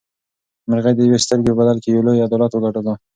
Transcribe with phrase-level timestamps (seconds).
[0.69, 2.93] مرغۍ د یوې سترګې په بدل کې یو لوی عدالت وګټلو.